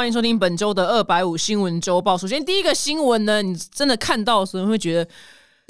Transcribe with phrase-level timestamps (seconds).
[0.00, 2.16] 欢迎收听本周的二百五新闻周报。
[2.16, 5.10] 首先，第一个新闻呢，你真的看到的时候会觉得，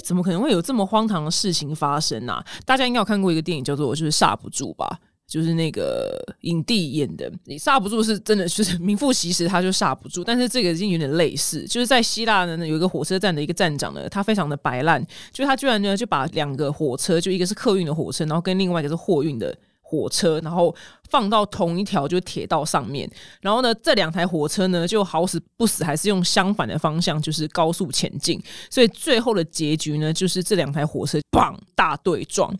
[0.05, 2.41] 怎么可能会有这么荒唐的事情发生啊？
[2.65, 4.97] 大家应该有看过一个电影叫做《就是刹不住》吧？
[5.27, 10.23] 就是那个影帝演的，你刹不住是真的，就是名副其实，他就刹不住。
[10.23, 19.53] 但是这个已经有点类似，就是在希腊呢，有一个火车站的一个站长呢，他非常的白烂，就他居然呢就把两个火车，就一个是客运的火车，然后跟另外一个是货运的。
[19.91, 20.73] 火车，然后
[21.09, 23.09] 放到同一条就铁道上面，
[23.41, 32.57] 然后呢，这两台火车呢就好死不死还是用相反的方向，就是高速前进，所以最后的结局呢，就是这两台火车砰大对撞，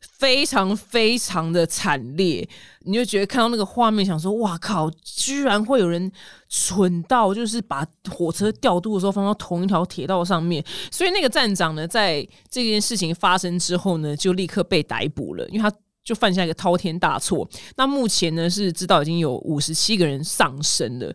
[0.00, 2.46] 非常非常的惨烈。
[2.80, 6.10] 你就觉得看到那个画面，想说哇靠，居然会有人
[6.48, 15.72] 蠢到就是把火车调度的时候放到同一条铁道上面，所以那个站长呢，在这件事情发生之后呢，就立刻被逮捕了，因为他。
[16.04, 17.48] 就犯下一个滔天大错。
[17.76, 21.12] 那目前呢是知道已经有五十七个人丧生了。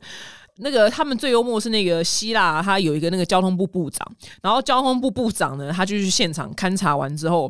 [0.61, 4.05] 那个他们最幽默是那个希腊，他有一个那个交通部部长，
[4.41, 7.49] 然后交通部部长呢，他就去现场勘察完之后，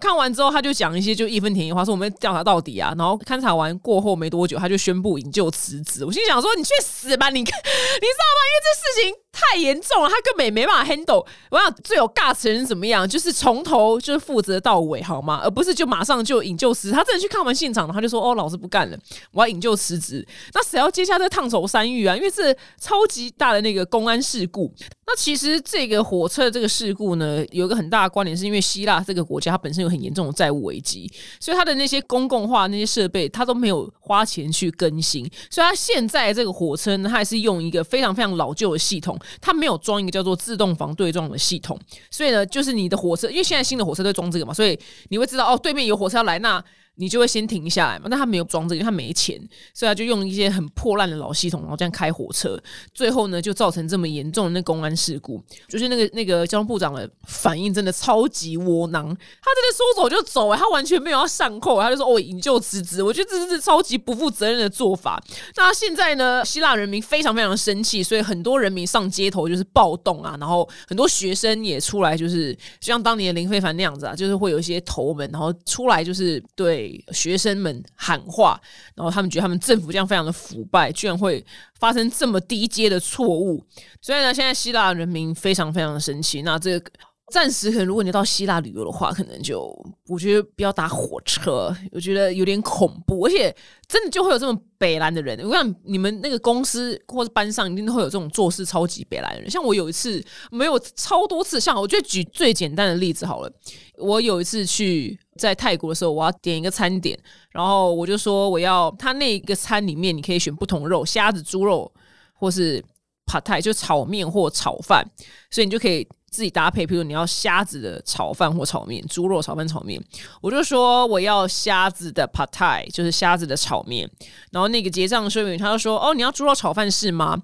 [0.00, 2.92] 看完之后他就讲一些就义愤填膺话，说我们调查到底啊。
[2.98, 6.04] 然后勘察完过后没多久，他就宣布引咎辞职。
[6.04, 7.28] 我心想说：“你去死吧！
[7.28, 7.60] 你 你知道吗？
[7.60, 11.24] 因为这事情。”太严重了，他根本也没办法 handle。
[11.50, 13.08] 我想最有尬词人怎么样？
[13.08, 15.40] 就是从头就是负责到尾，好吗？
[15.44, 16.94] 而不是就马上就引咎辞职。
[16.94, 18.98] 他真的去看完现场了，他就说：“哦，老子不干了，
[19.30, 22.16] 我要引咎辞职。”那谁要接下这烫手山芋啊？
[22.16, 24.74] 因为是超级大的那个公安事故。
[25.06, 31.10] 那其实这个火车的这个事故呢，有一个很大的关联，是因为希腊这个国家它本身有很严重的债务危机，
[31.40, 35.28] 所以他的那些公共化那些设备，他都没有花钱去更新。
[35.50, 39.18] 所以他现在这个火车呢，它还是用一个非常非常老旧的系统。
[39.40, 41.78] 他没有装一个叫做自动防对撞的系统，
[42.10, 46.62] 所以呢，就是你的火车，因为现在新的火车都装这个嘛，所以你会知道哦，对面有火车要来那。
[47.00, 48.06] 你就会先停下来嘛？
[48.10, 49.40] 但他没有装这个，他没钱，
[49.72, 52.62] 所以他就用一些很破烂的老系统，然后这样开火车。
[52.92, 55.42] 最后呢，就造成这么严重的那公安事故。
[55.66, 63.02] 就是那个那个交通部长的反应真的超级窝囊，他真的说走就走哎，他完全没有要上扣，他就说哦引咎辞职。
[63.02, 65.18] 我觉得这是超级不负责任的做法。
[65.56, 76.89] 那现在呢，希腊人民非常非常生气，所以很多人民上街头就是暴动啊，然后很多学生也出来，就是就像当年林非凡那样子啊，就是会有一些头们，然后出来就是对。
[77.12, 78.60] 学生们喊话，
[78.94, 81.44] 然后他们觉得他们政府这样非常的腐败，居然会
[81.78, 83.64] 发生这么低阶的错误。
[84.00, 86.42] 所以呢，现在希腊人民非常非常的生气。
[86.42, 86.90] 那这个。
[87.30, 89.72] 暂时可能，如果你到希腊旅游的话，可能就
[90.08, 93.54] 我觉得不要搭火车，我觉得有点恐怖，而且
[93.86, 95.38] 真的就会有这么北蓝的人。
[95.48, 99.50] 我想你们那个公司或者班上一定都会有这种做事超级北蓝的人。
[99.50, 103.52] 像我有一次没有超多次，像我就举最简单的例子好了。
[103.96, 107.18] 我有一次去在泰国的时候，我要点一个餐点，
[107.52, 111.92] 然后我就说我要他那一个餐里面你可以选不同肉，虾子、猪肉
[112.34, 112.84] 或是
[113.24, 115.04] 帕泰，就炒面或炒饭，
[115.50, 116.06] 所以你就可以。
[116.30, 120.00] 自己搭配，比如你要虾子的炒饭或炒面，猪肉炒饭炒面，
[120.40, 124.08] 我就说我要虾子的 p a t a i 就是虾子的炒面。
[124.52, 127.36] 然后那个结账的收银他就说：“哦，你要猪肉炒饭是吗？”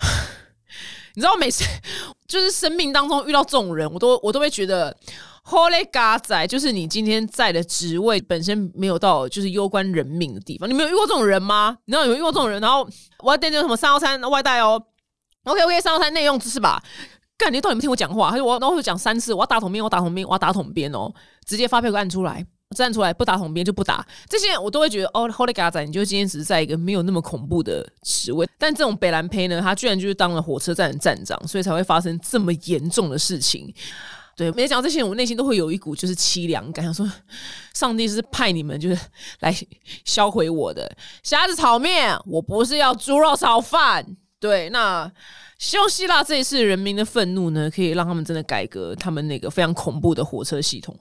[1.16, 1.64] 你知道，每次
[2.28, 4.96] 就是生命当中遇到这种人，我都我都会觉得
[5.44, 10.70] Holy God 仔，就是你今天在的职位本身没有到就是攸关人命的地方。
[10.70, 11.76] 你没有遇过这种人吗？
[11.86, 12.60] 你知道有遇过这种人？
[12.60, 14.80] 然后我要点点什么三号餐外带哦。
[15.44, 16.80] OK OK，三号餐内用是吧？
[17.40, 18.30] 干，你到底没听我讲话？
[18.30, 21.10] 他说我，然后就讲三次，我要打桶边，我打桶边，我要打桶边哦，
[21.46, 22.44] 直接发票给按出来，
[22.76, 24.06] 站出来不打桶边就不打。
[24.28, 33.72] 这些我都会觉得哦，Holy God 仔，你就今天只是在一个没有那么恐怖的职位，但这种北兰胚呢，他居然就是当了火车站的站长，所以才会发生这么严重的事情。
[34.36, 37.10] 对，没讲这些，我内心都会有一股就是凄凉感，想说
[37.72, 39.00] 上帝是派你们就是
[39.40, 39.54] 来
[40.04, 40.90] 销毁我的
[41.22, 44.04] 虾子炒面，我不是要猪肉炒饭。
[44.38, 45.10] 对，那。
[45.60, 50.98] 希望希腊这一次人民的愤怒呢，可以让他们真的改革他们那个非常恐怖的火车系统。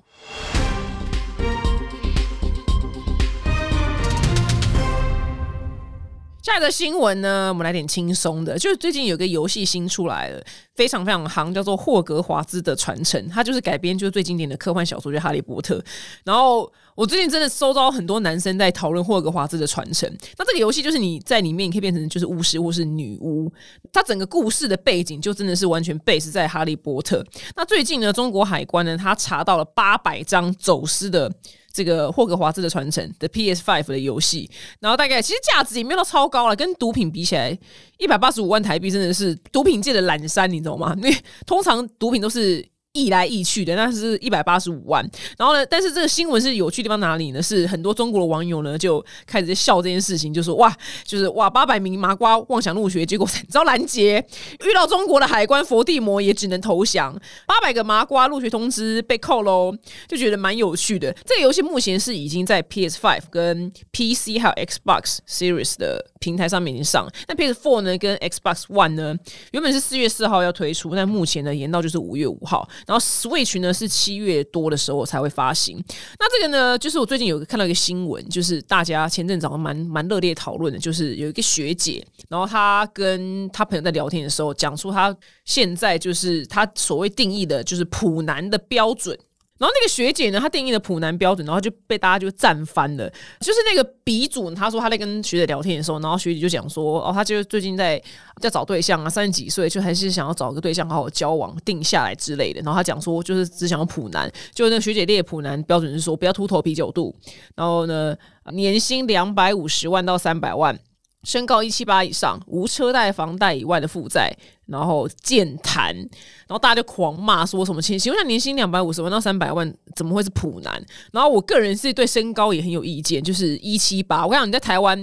[6.44, 10.44] 下一个新闻呢，我们来点轻松的，就是最近有个游戏新出来了，
[10.76, 15.78] 非常非常夯，叫做《霍格华兹的传承》，它就是改编就是最经典的科幻小说，就是《哈利波特》。
[16.26, 20.14] 然后我最近真的收到很多男生在讨论霍格华兹的传承。
[20.38, 23.50] 那这个游戏就是你在里面，你可以变成就是巫师或是女巫，
[23.94, 27.22] 它整个故事的背景就真的是完全 base 在《哈利波特》。
[27.56, 31.32] 那最近呢，中国海关呢，他查到了八百张走私的。
[31.72, 34.50] 这个霍格华兹的传承的 PS Five 的游戏，
[34.80, 37.58] 然后大概其实价值也没有到超高了，跟毒品比起来，
[38.00, 40.94] 一百八十五万台币真的是毒品界的懒山，你懂吗？
[40.98, 41.16] 因为
[41.46, 42.68] 通常毒品都是。
[43.00, 45.08] 溢来溢去的，那是一百八十五万。
[45.38, 47.42] 然后呢，但是这个新闻是有趣的地方哪里呢？
[47.42, 50.76] 是很多中国的网友呢就开始在笑这件事情，就说哇，
[51.06, 54.24] 就是哇，八百名麻瓜妄想入学，结果遭拦截，
[54.66, 57.14] 遇到中国的海关佛地魔也只能投降。
[57.46, 59.74] 八百个麻瓜入学通知被扣喽，
[60.08, 61.16] 就觉得蛮有趣的。
[61.26, 67.08] 这个游戏目前是已经在 PS Five 跟 PC 还有 Xbox Series 的平台上面已经上。
[67.28, 69.16] 那 PS Four 呢，跟 Xbox One 呢，
[69.52, 72.68] 原本是四月四号要推出，但目前呢延到就是五月五号。
[72.86, 75.82] 然后 Switch 呢是七月多的时候才会发行。
[76.20, 89.18] 那这个呢，就是我最近有看到一个新闻，就是大家前阵子好像蛮蛮热烈讨论的，就是有一个学姐，然后她跟她朋友在聊天的时候，讲出她现在就是她所谓定义的，就是普男的标准。
[89.60, 93.08] 然后那个学姐呢，她定义的普男标准，然后就被大家就赞翻了。
[93.42, 98.02] 就是那个鼻祖，他说他在跟学姐聊天的时候，然后学姐就讲说，哦，他就最近在
[98.42, 102.62] 在找对象啊，三十几岁，就还是想要找个对象好好交往，定下来之类的。
[102.62, 107.14] 然后他讲说，就是只想要普男，就那个学姐列普男标准是说，不要秃头、啤酒肚，
[107.56, 108.16] 然后呢，
[108.54, 110.80] 年薪两百五十万到三百万。
[111.24, 114.34] 身高一七八以上，无车贷、房贷以外的负债，
[114.68, 117.82] 然后健谈，然后大家就狂骂说什么？
[117.82, 120.82] 请请问年薪两百五十万到三百万，怎么会是普男？
[121.12, 124.26] 然后我个人是对身高也很有意见，就是一七八。
[124.26, 124.98] 我跟你讲，你在台湾，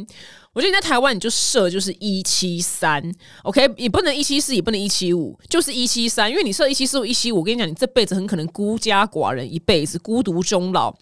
[0.55, 3.03] 我觉得你在台湾你就设就是一七三
[3.43, 6.31] ，OK，也不能一七四，也不能一七五，就是一七三。
[6.31, 10.97] 因为你设一七四、一七五，我跟你讲，你这辈子很可能孤家寡人一辈子，孤独终老。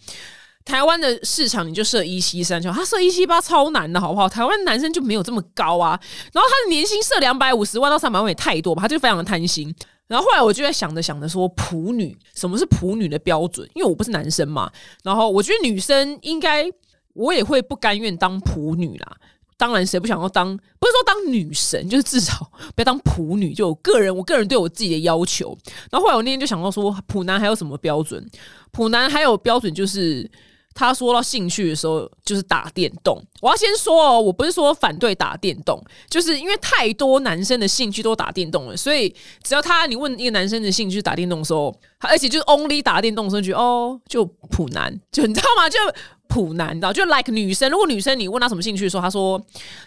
[0.65, 4.27] 台湾的市场你就设一七三就他设一七八超难的好不好？
[4.27, 5.91] 台湾男生就没有这么高啊。
[6.33, 8.81] 然后他的年薪设两百五十万到三百万也太多吧？
[8.81, 9.73] 他就非常的贪心。
[10.07, 13.69] 然后后来我就在想着想着说，普女什么是普女的标准？
[13.75, 14.69] 因为我不是男生嘛。
[15.03, 16.65] 然后我觉得女生应该
[17.13, 19.17] 我也会不甘愿当普女啦。
[19.57, 20.47] 当然谁不想要当？
[20.57, 23.53] 不是说当女神，就是至少不要当普女。
[23.53, 25.55] 就我个人，我个人对我自己的要求。
[25.91, 28.27] 然后后来我那天就想到说，普男还有什么标准？
[28.71, 30.27] 普男还有标准就是。
[30.77, 33.17] 他说到兴趣的时候，就是打电动。
[33.41, 45.69] 我要先说哦，我不是说反对打电动，就是因为太多男生的兴趣都打电动了，所以只要他你问一个男生的兴趣打电动的时候，而且就是 only 打电动的时候，觉得哦，就普男，就你知道吗？
[45.69, 45.79] 就
[46.27, 46.91] 普男，你知道？
[46.91, 49.41] 就 like 女生，如果女生你问他什么兴趣的时候，他说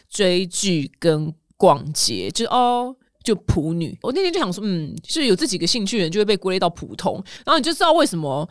[0.08, 3.94] 追剧跟逛街，就哦，就普女。
[4.00, 8.48] 我那天就想说，嗯，就是有这几个兴趣的人就会被归类到普通，然后你就知道为什么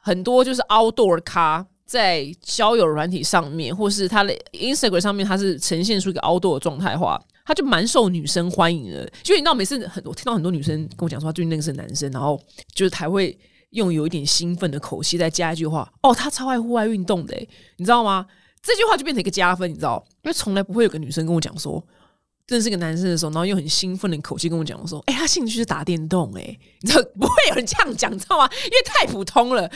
[0.00, 1.66] 很多就是 outdoor 咖。
[1.90, 9.04] 在交友软体上面，或是他的 Instagram 上面，他是呈现出一个 outdoor 的状态话，他就蛮受女生欢迎的。
[9.24, 12.40] 就你知道，每次很多听到很多女生跟我讲说，最近那个是男生，然后
[12.72, 13.36] 就是还会
[13.70, 17.36] 用有一点兴奋的口气再加一句话：“哦，他超爱户外运动的。”
[17.78, 18.24] 你知道吗？
[18.62, 20.00] 这句话就变成一个加分，你知道？
[20.22, 21.84] 因为从来不会有个女生跟我讲说。
[22.50, 28.50] 认识个男生的时候，然后用很兴奋的口气跟我讲我说：“哎，他兴趣是打电动。”哎，你知道 不会有人这样讲，知道吗？
[28.66, 29.70] 因为太普通了。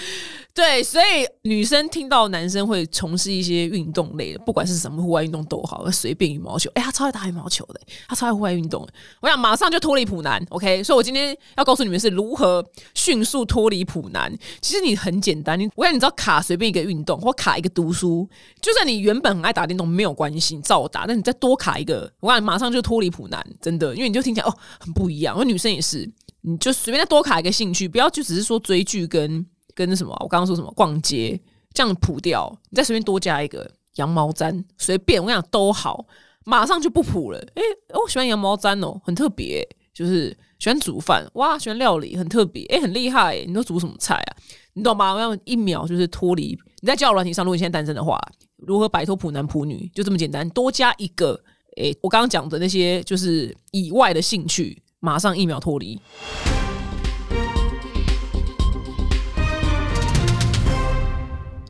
[0.52, 6.68] 对，所以女生听到男生会从事一些运动类的，不管是什么户外运动都好，随便羽毛球。
[6.74, 8.86] 哎，他超爱打羽毛球的，他超爱户外运动。
[9.20, 10.82] 我想马上就脱离普男，OK？
[10.82, 14.32] 所以我今天要告诉你们是如何迅速脱离普男。
[14.60, 18.28] 其实你很简单，你我想你知道卡随便一个运动或卡一个读书，
[18.60, 21.06] 就算你原本很爱打电动没有关系，照打。
[21.06, 22.63] 但你再多卡一个，我想马上。
[22.72, 25.36] 就脱离普男，真的，因为你就听起来哦，很不一样。
[25.36, 26.08] 我女生也是，
[26.42, 31.40] 你就随便再多卡一个兴趣，不要就只是说追剧跟跟什么，我刚刚说什么逛街
[31.72, 36.06] 这样普掉，你再随便多加一个羊毛毡，随便我跟你讲都好，
[36.44, 37.38] 马上就不普了。
[37.54, 37.62] 哎，
[37.94, 43.44] 我喜欢羊毛毡哦，很特别，就是喜欢煮饭哇，喜欢料理，很特别，哎，很厉害。
[43.46, 44.36] 你都煮什么菜啊？
[44.74, 45.12] 你懂吗？
[45.14, 48.20] 我要一秒就是脱离你在交友软体上，如果你现在单身的话，
[48.58, 51.40] 如何摆脱普男普女，就这么简单，多加一个。
[51.76, 56.00] 诶，我刚刚讲的那些就是以外的兴趣，马上一秒脱离。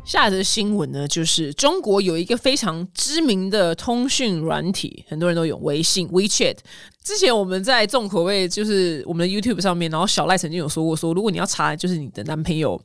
[0.04, 6.58] 下一则新闻呢，就是中国有一个非常知名的通讯软体，很多人都有微信 WeChat。
[7.02, 12.80] 之前我们在重口味，就是我们的 YouTube 上面，然后小赖曾经有说过，说如果你要查就是你的男朋友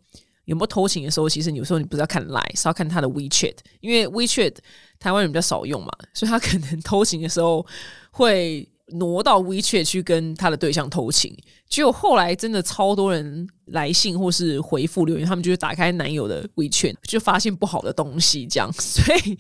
[0.50, 4.56] 有没有偷情的时候，其实有时候你不是要看赖，是要看他的 WeChat，因为 WeChat。
[5.00, 7.65] 台湾人比较少用嘛，所以他可能偷情的时候
[8.12, 11.34] 会挪到 WeChat 去跟他的对象偷情。
[11.70, 18.46] 结果后来真的超多人来信或是回复留言，他们就是打开男友的 WeChat，就发现不好的东西。
[18.46, 19.39] 这样，所以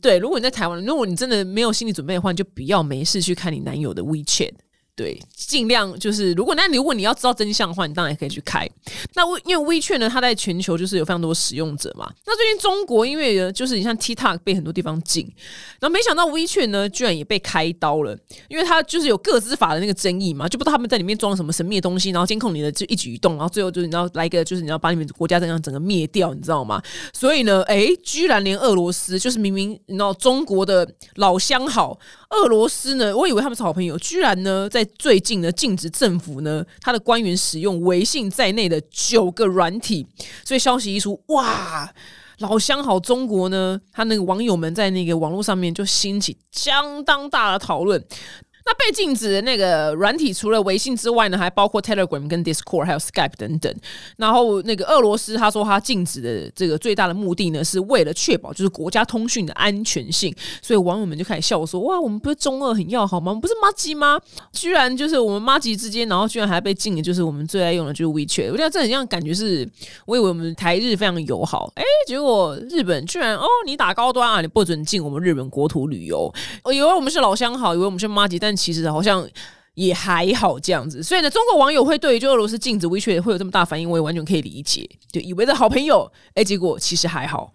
[0.00, 4.54] 对，如果你在台湾，如果你真的没有心理准备的话，你就不要没事去看你男友的 WeChat。
[4.96, 8.66] 对，尽量就是如果那如果你要知道真相的话，你当然也可以去开。
[9.14, 12.10] 那因为 WeChat 呢，它在全球就是有非常多使用者嘛。
[12.24, 15.30] 那最近中国因为就是你像 TikTok 被很多地方禁，
[15.78, 18.16] 然后没想到 WeChat 呢居然也被开刀了，
[18.48, 26.82] 因为它就是有个资法的那个争议嘛，就不知道他们在里面装了什么神秘的东西，然后监控你的就一举一动，然后最后就是你要来一个就是你要把你们国家这样整个灭掉，你知道吗？
[27.12, 31.98] 所以呢，哎，居然连俄罗斯就是明明你知道中国的老相好，
[32.30, 40.06] 俄罗斯呢，我以为他们是好朋友，居然呢在最近呢禁止政府呢他的官员使用微信在内的九个软体，
[40.44, 41.88] 所以消息一出，哇，
[42.38, 48.04] 老相好中国呢，他那个网友们在那个网络上面就兴起相当大的讨论。
[48.66, 53.72] 那被禁止的那个软体，除了微信之外呢，还包括 Telegram、跟 Discord，还有 Skype 等等。
[54.16, 60.34] 然后那个俄罗斯他说他禁止的这个最大的目的呢，是为了确保就是国家通讯的安全性。
[60.60, 63.30] 所以网友们就开始笑说：“哇，我们不是中俄很要好吗？
[63.30, 64.20] 我们不是妈吉吗？
[64.52, 68.50] 居然就是我们妈吉之间，然后居然还被禁的，就是我们最爱用的就是 WeChat。
[68.50, 69.68] 我觉得这很像感觉是，
[70.06, 76.32] 我以为我们台日非常友好，哎，结果日本居然哦，你打高端啊，你不准进我们日本国土旅游。
[76.64, 79.28] 我以为我们是老乡好，以为我们是妈吉，但其实好像
[79.74, 84.88] 也还好这样子，所以呢，中国网友会对就俄罗斯禁止 WeChat 会有这么大反应，我也完全可以理解。
[85.12, 87.52] 就以为的好朋友，哎，结果其实还好。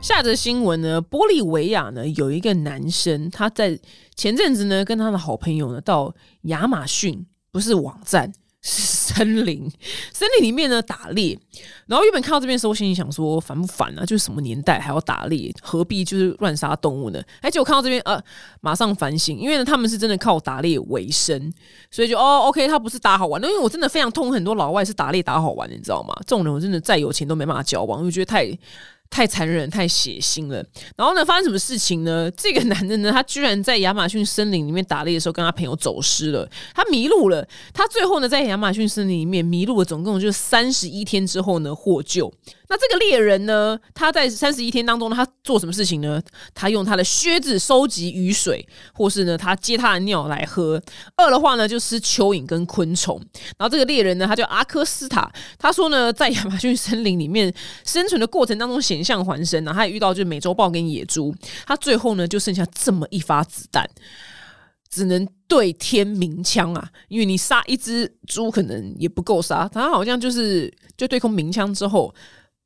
[0.00, 3.78] 下则新闻呢，玻利维亚呢有一个男生，他在
[4.16, 6.12] 前阵子呢跟他的好朋友呢到
[6.42, 8.32] 亚马逊，不是网站。
[8.62, 9.68] 森林，
[10.14, 11.36] 森林里面呢打猎，
[11.86, 14.06] 然后原本看到这边的时候，心里想说烦不烦啊？
[14.06, 17.20] 就是什么年代还要打猎，何必就是乱杀动物呢？
[17.40, 18.22] 哎，结果看到这边，呃，
[18.60, 21.52] 马上反省，因为呢他们是真的靠打猎为生，
[21.90, 26.14] 所以就哦，OK，他不是打好玩的，因为我真的非常痛恨很多老外是打猎打好玩的，你知道吗？
[26.20, 28.56] 这种人我真的再有钱都没办法交往，因为觉得太。
[29.12, 30.64] 太残忍、太血腥了。
[30.96, 32.30] 然后呢，发生什么事情呢？
[32.34, 37.46] 这个男的呢，他居然在亚马逊森林里面打猎的时候，跟他朋友走失了，他迷路了。
[37.74, 42.32] 他最后呢，在亚马逊森林里面迷路了，总共就三十一天之后呢，获救。
[42.72, 43.78] 那这个猎人呢？
[43.92, 46.18] 他在三十一天当中，他做什么事情呢？
[46.54, 50.82] 他用他的靴子收集雨水，或是呢，他接他的尿来喝。
[51.18, 53.20] 饿的话呢，就吃蚯蚓跟昆虫。
[53.58, 55.30] 然后这个猎人呢，他叫阿科斯塔。
[55.58, 57.52] 他说呢，在亚马逊森林里面
[57.84, 61.34] 生存的过程当中险象环生啊，他也遇到就是美洲豹跟野猪。
[61.66, 63.86] 他最后呢，就剩下这么一发子弹，
[64.88, 66.88] 只能对天鸣枪啊！
[67.08, 72.14] 因为你杀一只猪可能也不够杀，他好像就是就对空鸣枪之后。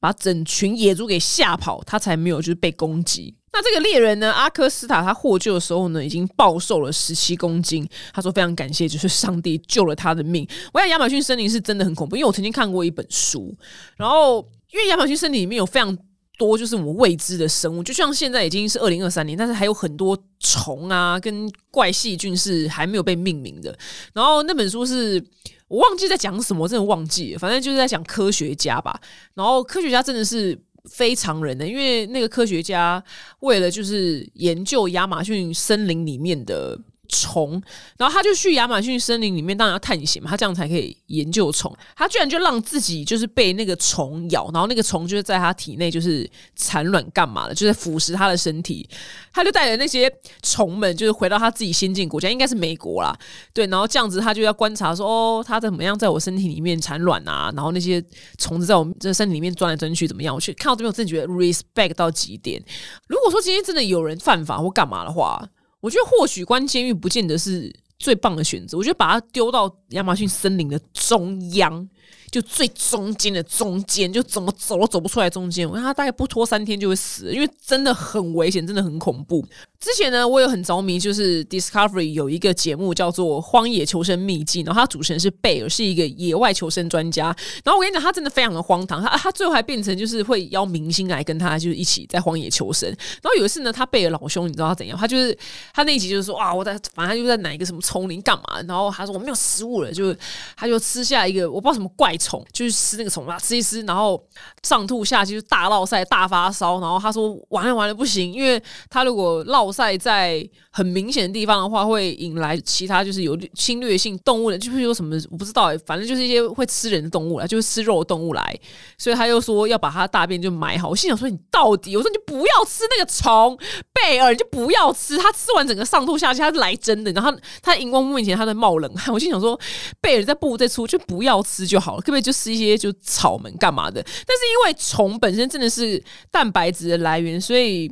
[0.06, 3.34] 把整群野猪给吓跑，他才没有就是被攻击。
[3.52, 7.84] 那这个猎人呢，阿科斯塔他获救的时候呢，已经暴瘦了十七公斤。
[8.12, 10.46] 他说非常感谢，就是上帝救了他的命。
[10.72, 13.52] 我想亚马逊森林是真的很恐怖，因为我曾经看过一本书，
[13.96, 15.98] 然后因为亚马逊森林里面有非常
[16.36, 23.76] 多就是我们未知的生物，就像现在已经是二零二三年，但是还有很多虫啊跟怪细菌是还没有被命名的。
[24.12, 25.22] 然后那本书是。
[25.68, 27.38] 我忘记在讲什么，真的忘记了。
[27.40, 29.00] 反正就是在讲科学家吧。
[29.34, 33.02] 然后科学家真的是非常人的，因为那个科学家
[33.40, 36.78] 为了就是研究亚马逊森林里面的。
[37.08, 37.60] 虫，
[37.96, 41.74] 然后他就去亚马逊森林里面，当然要探险嘛，他这样才可以研究虫。
[41.96, 48.88] 他居然就让自己就是被那个虫咬，然后那个虫就是在他体内就是产卵干嘛的，就是腐蚀他的身体。
[49.32, 50.10] 他就带着那些
[50.42, 53.16] 虫们，就是回到他自己先进国家，应该是美国啦。
[53.52, 57.52] 对，然后这样子他就要观察说，哦，他怎么样在我身体里面产卵啊？
[57.54, 58.02] 然后那些
[58.38, 60.34] 虫子在我这身体里面钻来钻去怎么样？
[60.34, 62.62] 我去看到这边，我真的觉得 respect 到极点。
[63.08, 65.46] 如果说今天真的有人犯法或干嘛的话，
[65.86, 68.76] 我觉得或许关监狱不见得是最棒的选择。
[68.76, 71.88] 我觉得把它丢到亚马逊森林的中央。
[72.28, 75.30] 就最中间的中间，就怎么走都走不出来。
[75.30, 79.46] 中间，我看他大概不拖三天就会死，因为真的很危险，真的很恐怖。
[79.78, 87.26] 之前呢，我有很着迷，就是 Discovery 有一个节目叫做《荒野求生秘境》，然后他主持人是贝尔，是一个野外求生专家。
[87.62, 92.88] 然后我跟你讲，他真的非常的荒唐，他他最后还变成就是会邀明星来跟他就是一起在荒野求生。
[93.22, 94.98] 然后有一次呢，他贝尔老兄，你知道他怎样？
[94.98, 95.36] 他就是
[95.72, 98.60] 他那一集就是说啊，我在反正他就在哪一个什么丛林干嘛？
[98.66, 100.14] 然后他说我没有食物了，就
[100.56, 102.44] 他就吃下一个我不知道什么怪虫。
[102.52, 104.22] 就是吃那个虫啊，吃一吃，然后
[104.62, 106.80] 上吐下泻，就大落晒、大发烧。
[106.80, 118.58] 然后他说：“完了完了，不行，因为他如果落晒在很明显的地方的话，会引来其他就是有侵略性动物的，就是说什么我不知道，反正就是一些会吃人的动物来，就是吃肉的动物来。
[118.98, 120.88] 所以他又说要把他大便就埋好。
[120.88, 121.96] 我心想说：你到底？
[121.96, 123.56] 我说你不要吃那个虫，
[123.92, 125.16] 贝尔，你就不要吃。
[125.18, 127.12] 他吃完整个上吐下泻，他是来真的。
[127.12, 129.12] 然后他荧光幕面前他在冒冷汗。
[129.12, 129.58] 我心想说：
[130.00, 132.46] 贝尔在步再出，就不要吃就好了，可不可以就是？
[132.46, 134.00] 吃一些就草们干嘛的？
[134.00, 137.90] 但是因为虫本身真的是蛋白质的来源，所以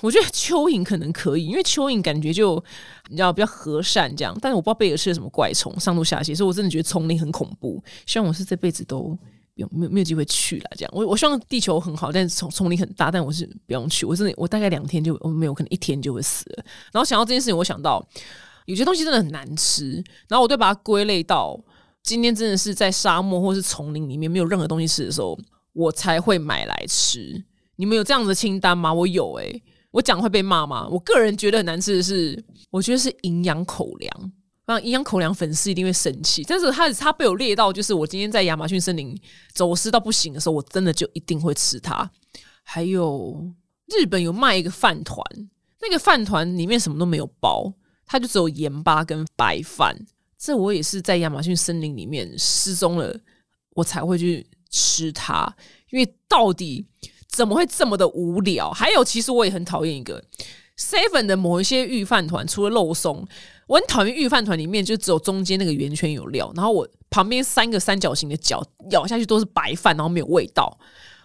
[0.00, 2.60] 我觉得蚯蚓可能可以，因为蚯蚓感觉就
[3.10, 4.36] 你知道比较和善这样。
[4.42, 7.80] 但是我不知道贝尔是什么怪虫，上吐下泻，所以我真的觉得丛林很恐怖。
[8.06, 9.16] 希望我是这辈子都
[9.54, 10.90] 有没有没有机会去了这样。
[10.92, 14.04] 我我希望地球很好，但是丛丛林很大，但我是不用去。
[14.04, 16.64] 我真的我大概两天就我没有可能一天就会死了。
[16.92, 18.04] 然后想到这件事情，我想到
[18.70, 21.60] 有些东西真的很难吃，然后我就把它归类到
[22.02, 25.38] 今天真的是在沙漠或是丛林里面没有任何东西吃的时候，
[25.72, 27.44] 我才会买来吃。
[27.76, 28.92] 你们有这样的清单吗？
[28.92, 29.62] 我有诶。
[29.90, 30.86] 我讲会被骂吗？
[30.88, 34.32] 我个人觉得很难吃的是，我觉得是营养口粮。
[34.66, 39.20] 那营养口粮粉丝一定会生气，但是他他被我列到，就是我今天在亚马逊森林
[39.52, 42.08] 走失到不行的时候，我真的就一定会吃它。
[42.62, 43.44] 还有
[43.88, 45.24] 日本有卖一个饭团，
[45.82, 47.72] 那个饭团里面什么都没有包，
[48.10, 49.96] 它就只有盐巴跟白饭。
[50.36, 53.16] 这我也是在亚马逊森林里面失踪了，
[53.74, 55.54] 我才会去吃它，
[55.90, 56.86] 因为到底。
[57.32, 58.72] 怎么会这么的无聊？
[58.72, 60.20] 还有，其实我也很讨厌一个
[60.76, 63.24] seven 的某一些御饭团，除了肉松，
[63.68, 70.76] 我很讨厌御饭团里面就只有中间那个圆圈有料，然后我旁边三个三角形的角咬下去都是白饭，然后没有味道。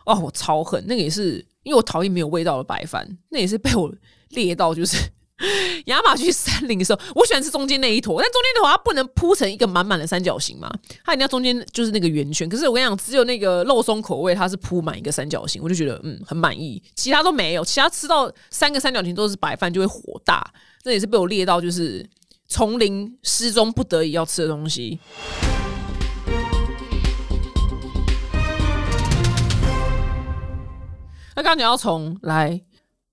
[0.05, 3.91] 哦，我超恨那个也是，因为我讨厌没有味道的白饭，那也是被我
[4.29, 4.95] 列到就是。
[5.87, 10.73] 亚马逊森林的时候，我喜欢吃中间那一坨，但中间的话它不能铺成一个满满的三角形嘛，
[11.03, 12.47] 它一定要中间就是那个圆圈。
[12.47, 20.41] 可是我跟你讲，只有那个肉松口味，它是铺满一个三角形，我就觉得嗯很满意，其他都没有，其他吃到三个三角形都是白饭就会火大，
[20.81, 22.07] 这也是被我列到就是
[22.47, 24.99] 丛林失踪不得已要吃的东西。
[31.35, 32.61] 那刚刚讲要从来。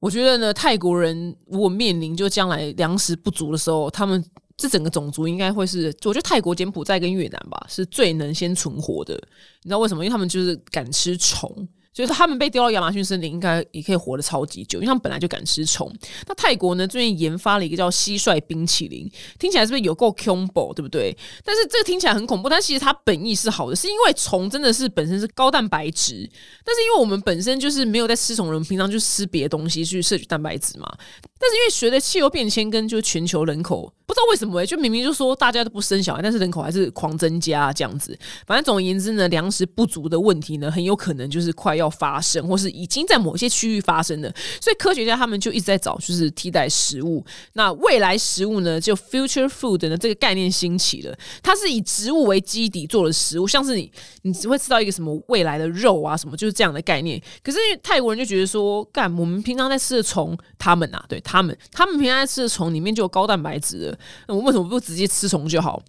[0.02, 4.22] 我觉得呢，泰国人如果面临就将来粮食不足的时候，他们
[4.56, 9.14] 这整个种族应该会是，我觉得泰国、柬埔寨跟越南吧，是最能先存活的。
[9.62, 10.04] 你知道为什么？
[10.04, 11.68] 因为他们就是敢吃虫。
[11.94, 15.92] 所以说，他们被丢到亚马逊森林，应该也可以活得超级久，因为他们本来就敢吃虫。
[16.26, 21.14] 那泰国呢，最近研发了一个叫蟋蟀冰淇淋，听起来是不是有够恐怖，对不对？
[21.44, 26.28] 但是这个听起来很恐怖，但其实它本意是好的，是因为虫真的是本身是高蛋白质，
[26.64, 30.90] 但是因为我们本身就是没有在吃虫人，平常就吃别的东西去摄取蛋白质嘛。
[31.38, 38.16] 但是因为随着气候变迁跟就是全球人口，不知道为什么哎，就明明就说大家都不生小孩，但是人口还是狂增加这样子。
[38.46, 44.32] 反正总而言之呢，粮食不足的问题呢，很有可能就是快要要发生，或是已经在某些区域发生的。
[44.60, 47.24] 所以科学家他们就一直在找就是替代食物。
[47.54, 53.90] 那未来食物呢，就 future food 呢这个概念兴起了，它是以植物为基底做的食物，像是你
[54.22, 57.20] 你只会吃到一个什么未来的肉啊什么，就是这样的概念。
[57.42, 61.20] 可是泰国人就觉得说，干我们平常在吃的虫，他们啊，对。
[61.22, 65.82] 他们他们平常在吃的虫里面就有高蛋白质的，那我为什么不直接吃虫就好？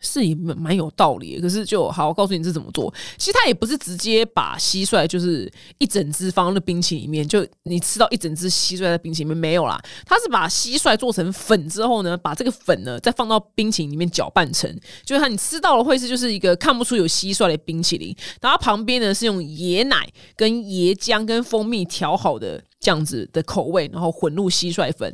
[0.00, 2.92] 是也蛮有道理，可是就好，我告诉你是怎么做。
[3.16, 9.80] 其实他也不是直接把蟋蟀就是一整只放在冰淇淋里面，就你吃到一整只蟋蟀在冰淇淋里面没有啦。
[10.06, 14.72] 他是把蟋蟀做成粉之后呢，把这个粉呢再放到冰淇淋里面搅拌成，
[15.04, 18.14] 就是它你吃到了会是就是一个看不出有蟋蟀的冰淇淋。
[18.40, 25.12] 然后旁边呢是用椰奶跟椰浆跟蜂蜜调好的这样子的口味，然后混入蟋蟀粉，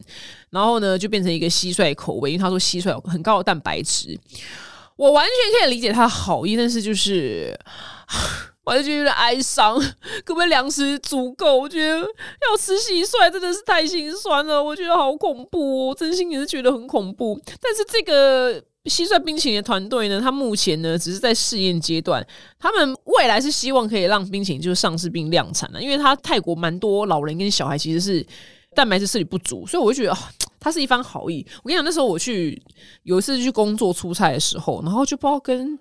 [0.51, 4.19] 然后呢就变成一个蟋蟀口味，因为他说蟋蟀有很高的蛋白质。
[4.97, 7.59] 我完全可以理解他的好意，但是就是
[8.65, 9.79] 我就觉得有点哀伤。
[10.25, 11.59] 可不可以粮食足够？
[11.59, 17.39] 我觉得要吃蟋蟀真的是太心酸了，我觉得好恐怖哦，真心也是觉得很恐怖。
[17.61, 18.55] 但是这个
[18.85, 22.25] 蟋蟀冰淇淋的团队呢，他目前呢只是在试验阶段，
[22.59, 28.25] 他们未来是希望可以让冰淇淋就是上市并量产的，因为他泰国蛮多老人跟小孩其实是
[28.75, 30.17] 蛋白质摄取不足，所以我就觉得。
[30.65, 31.47] 他是一番好意。
[31.63, 32.59] 我跟你讲，那时候我去
[33.03, 35.79] 有一次去工作出差的时候，然后就不知道跟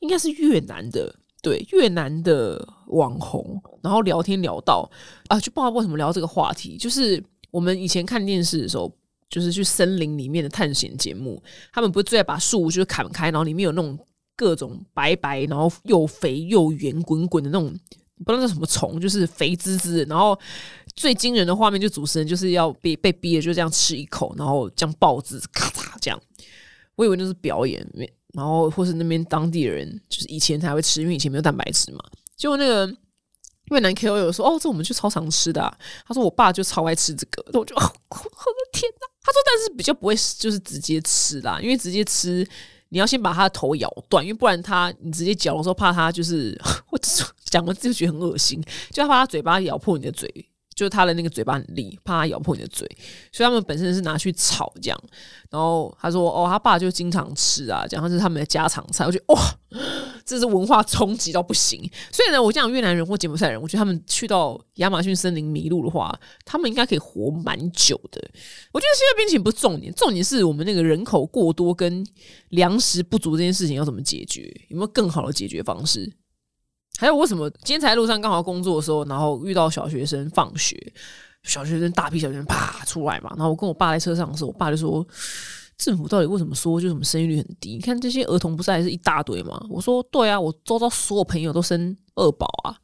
[0.00, 4.86] 应该是越南的对越南的网红，然后聊天聊到
[5.28, 6.76] 啊，就不知道为什么聊这个话题。
[6.76, 8.94] 就是我们以前看电视的时候，
[9.30, 13.98] 就是去森林里面的探险节目，他们不是最爱把树就是砍开，然后里面有那种
[14.36, 17.74] 各种白白，然后又肥又圆滚滚的那种。
[18.24, 20.38] 不知道是什么虫，就是肥滋滋，然后
[20.96, 26.20] 最惊人的画面就主持人就是要被被逼的就这样吃一口，然后这样爆汁，咔嚓这样。
[26.96, 27.86] 我以为那是表演，
[28.32, 32.02] 然后或是那边当地人就是以前才会吃，因为以前没有蛋白质嘛。
[32.34, 32.90] 结果那个
[33.70, 35.60] 越南 K O 有说：“哦，这我们去超常吃的。”
[36.06, 37.88] 他说：“我爸就超爱吃这个。”我就我的
[38.72, 39.06] 天哪！
[39.22, 42.46] 他说：“但是比较不会就是直接吃啦，因为直接吃。”
[42.90, 46.56] 你要先把他的头咬断，因为不然他你直接嚼的时候，怕他就是
[46.90, 46.98] 我
[47.44, 50.32] 讲完就觉得很恶心，就怕他嘴巴咬破你的嘴，
[50.76, 52.86] 就是它的那个嘴巴很利，怕它咬破你的嘴，
[53.32, 55.02] 所以他们本身是拿去炒这样。
[55.50, 59.40] 然后他说：“哦，他爸就经常吃啊，讲他是他们的家常菜。”我觉得哇，
[60.24, 61.80] 这是文化冲击到不行。
[62.12, 68.20] 所以呢，我讲越南人或柬埔寨人，我觉得他们去到亚马逊森林迷路的话，他们应该可以活蛮久的。
[68.72, 72.06] 我觉得现在病情不重点，重点是我们那个人口过多跟
[72.50, 74.42] 粮食不足这件事情要怎么解决？
[74.68, 76.12] 有没有更好的解决方式？
[76.98, 80.76] 还有为什么今天才在路上刚好工作的时候，然后遇到小学生放学，
[81.42, 85.06] 小学生大批小学生啪出来嘛，然后我跟我爸在车上的时候，我爸就说。
[85.78, 87.74] 政府到底为什么说就什么生育率很低？
[87.74, 89.62] 你看这些儿童不是还是一大堆吗？
[89.68, 92.74] 我说对啊，我周遭所有朋友都生二宝啊，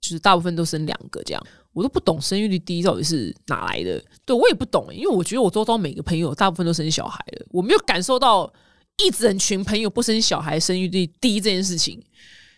[0.00, 4.02] 就是大部分都生两个这样，我都不懂生育率低到底是哪来的。
[4.24, 8.50] 对我也不懂，因为我觉得我周遭每个朋友大部分都生小孩了，我没有感受到
[8.96, 12.02] 一整群朋友不生小孩生育率低这件事情。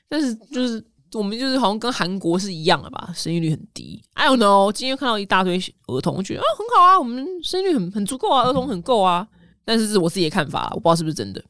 [0.09, 0.81] 但是就是
[1.15, 4.03] 我们就是好像跟韩国是一样的吧，生育率很低。
[4.15, 9.27] I don't know，今天看到一大堆儿童，我觉得啊很好啊，我们生育率很很足够啊，儿童很够啊。
[9.65, 11.43] 但是是我自己的看法，我不知道是不是真的。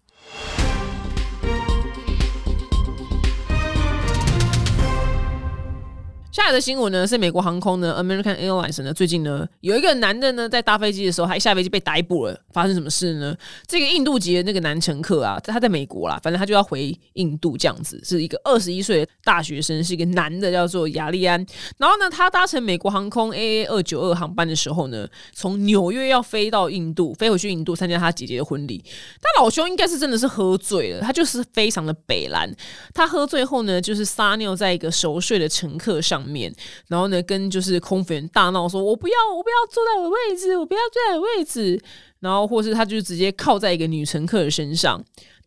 [6.33, 12.41] 下来的新闻呢是美国航空呢，American Airlines 呢，最近呢有一个男的呢在搭飞机的时候，他一下飞机被逮捕了。
[12.53, 13.37] 发生什么事呢？
[13.67, 21.45] 这个印度籍的那个男乘客啊，他在美国啦，反正他就要回印度这样子，是一个二十一岁的大学生，是一个男的，叫做亚利安。
[21.79, 28.85] 然后呢，他搭乘美国航空 AA 二九二航班的时候呢，从纽约要飞到印度，飞回去印度参加他姐姐的婚礼。
[29.21, 32.49] 他老兄应该是真的是喝醉了，他就是非常的北蓝。
[32.95, 36.20] 他喝醉后呢，就是撒尿在一个熟睡的乘客上。
[36.21, 36.55] 上面，
[36.89, 41.81] 然后呢，跟就是空服员大闹，说我不要，我不要坐在我的位置，我不要坐在我位置。
[42.21, 45.03] 然后，或是他就直接靠在一个女乘客的身上，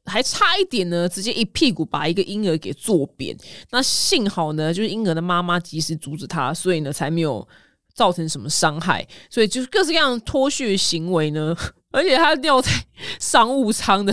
[0.05, 3.37] 还差一点呢，直接一屁股把一个婴儿给坐扁。
[3.69, 7.47] 那幸好呢，就是婴儿的妈妈及时阻止他，所以呢，才没有
[7.93, 9.07] 造成什么伤害。
[9.29, 11.55] 所以就是各式各样脱序行为呢，
[11.93, 12.71] 而且他尿在
[13.19, 14.11] 商务舱的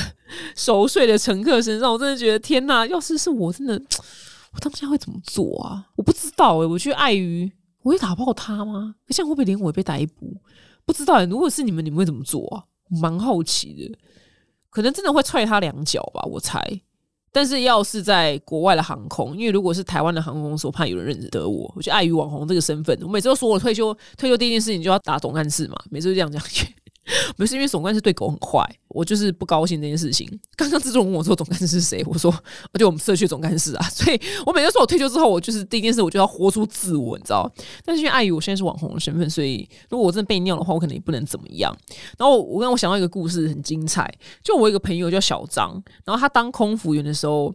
[0.55, 2.87] 熟睡的乘客身上，我真的觉得天哪！
[2.87, 3.81] 要是是我，真的。
[4.53, 5.87] 我当下会怎么做啊？
[5.97, 7.51] 我不知道哎，我去碍于
[7.83, 8.95] 我会打爆他吗？
[9.09, 10.37] 这样会不会连我也被逮捕？
[10.85, 11.25] 不知道哎。
[11.25, 12.65] 如果是你们，你们会怎么做啊？
[13.01, 13.99] 蛮好奇的，
[14.69, 16.61] 可能真的会踹他两脚吧，我猜。
[17.33, 26.43] 但是要是在国外的航空，因为如果是台湾的航空公司，我怕有人认得我，我就碍于网红这个身份，我每次都说我退休，退休第一件事情就要打总干事嘛，每次都这样讲。
[27.37, 30.29] 不是因为总干事对狗很坏，我就是不高兴这件事情。
[30.57, 32.31] 刚刚自重问我说总干事是谁，我说
[32.73, 37.51] 而且我们社区总干事啊， 所以我每次说我退休之后，我就是第一件事我就要活出自我，你知道？
[37.85, 41.77] 但是因为碍于我现在是网红的身份，所以如果我真的被尿的话，我可能也不能怎么样。
[42.18, 47.55] 然后我刚我想到一个故事很精彩，就我一个朋友叫小张，然后他当空服员的时候，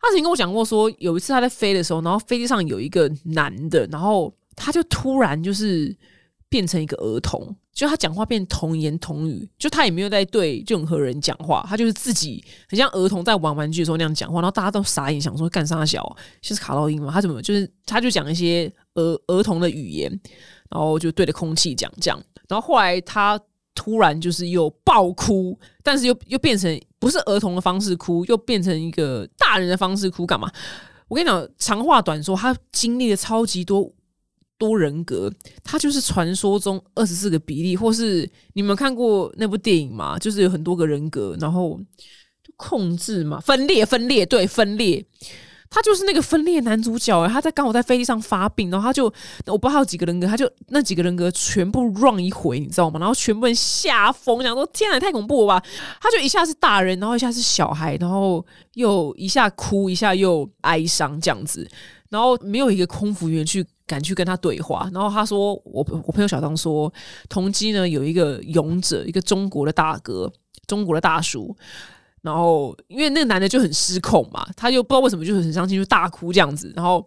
[0.00, 5.94] 他曾经跟我讲过说，有一次他在飞的时候，然后飞机上有一个男的，然后他就突然就是
[6.54, 7.52] 变成一个儿童。
[7.72, 17.10] 就他讲话变童言童语，就他也没有在对任何人讲话，他就是自己很像儿童在玩玩具的时候那样讲话，然后大家都傻眼，想说干啥小，就是卡到音嘛？
[17.10, 20.08] 他怎么就是他就讲一些儿儿童的语言，
[20.70, 23.40] 然后就对着空气讲这样，然后后来他
[23.74, 30.48] 突然就是又爆哭，但是又又变成不是儿童的方式哭，又变成一个大人的方式哭，干嘛？
[31.08, 33.92] 我跟你讲，长话短说，他经历了超级多。
[34.58, 40.18] 多人格，他就是传说中二十四个比例，或是你们看过那部电影吗？
[40.18, 41.80] 就是有很多个人格，然后
[42.56, 45.04] 控制嘛，分裂，分裂，对，分裂。
[45.70, 49.12] 他就是那个分裂男主角，他在刚好在飞机上发病，然后他就
[49.46, 53.00] 我不知道有几个人格，他就那几个人格全部 run 一回，你知道吗？
[53.00, 55.66] 然后全部人吓疯，想说天哪，太恐怖了吧！
[56.00, 61.68] 他就一下是大人，然后一下是小孩，然后又一下哭，一下又哀伤这样子，
[62.14, 63.66] 然后没有一个空服员去。
[63.86, 66.90] 敢去跟他对话，然后他说：“我我朋友小张说，
[67.28, 70.32] 同机呢有一个勇者，一个中国的大哥，
[70.66, 71.54] 中国的大叔。
[72.22, 76.72] 然后因为那个男的就很失控嘛，他就不知道为什么就很伤心，就大哭这样子。
[76.74, 77.06] 然后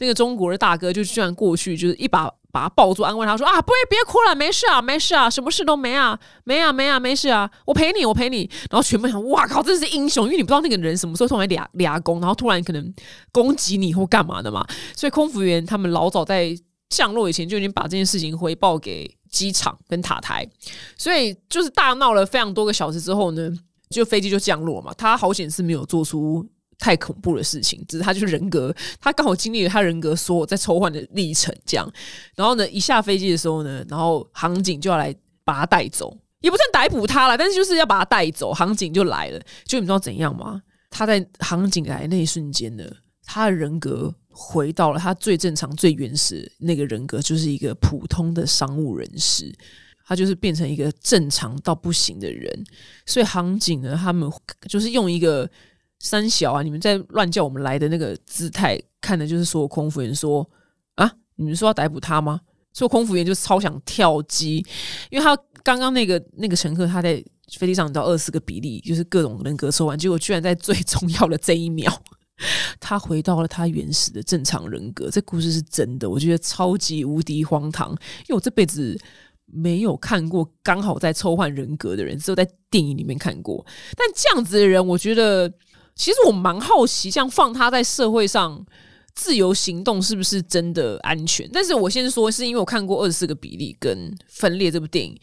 [0.00, 12.92] 那个中国的大哥就居然过去，就是一把。”把他抱住，安慰他说：“啊，不会，别哭了，没事啊，没事啊，什么事都没啊，没啊，没啊，没事啊，我陪你，我陪你。”然后全部想：“哇靠，真是英雄！”因为你不知道那个人什么时候突然俩俩攻，然后突然可能
[13.30, 14.66] 攻击你或干嘛的嘛。
[14.96, 16.52] 所以空服员他们老早在
[16.88, 20.44] 降落以前就已经把这件事情回报给机场跟塔台，
[20.98, 23.48] 所以就是大闹了非常多个小时之后呢，
[23.90, 24.92] 就飞机就降落嘛。
[24.98, 26.44] 他好险是没有做出。
[26.80, 31.86] 太恐怖的事情，只是他就是人格，他刚好经历了他人格所有在抽换的历程，这样。
[32.34, 35.14] 然后呢，一下飞机的时候呢，然后航警就要来
[35.44, 39.38] 把他带走，也不算逮捕他了，但是就是要把他带走，航警就来了。
[39.66, 40.62] 就你知道怎样吗？
[40.88, 42.84] 他在航警来那一瞬间呢，
[43.26, 49.54] 他的人格回到了他最正常、最原始那个人格，就是一个普通的商务人士，
[50.06, 52.64] 他就是变成一个正常到不行的人。
[53.04, 54.30] 所以航警呢，他们
[54.66, 55.46] 就是用一个。
[56.00, 60.44] 三小啊，你们在乱叫我们来的那个姿态，看的就是所有空服员说
[60.96, 62.40] 啊，你们说要逮捕他吗？
[62.72, 64.64] 说空服员就超想跳机，
[65.10, 67.22] 因为他刚刚那个那个乘客他在
[67.58, 71.92] 飞机上到二十个比例，就是各种人格抽完，结果居然在最重要的这一秒，
[72.80, 75.10] 他回到了他原始的正常人格。
[75.10, 78.98] 这故事是真的，我觉得超级无敌荒唐，因为我这辈子。
[79.52, 83.66] 没有看过刚好在抽换人格的人，只有在电影里面看过。
[83.96, 85.52] 但这样子的人，我觉得
[86.00, 88.64] 其实我蛮好奇，像放他在社会上
[89.14, 91.46] 自由行动是不是真的安全？
[91.52, 95.14] 但是我先说，是因为我看过《二十四个比例》跟《分裂》这部电影，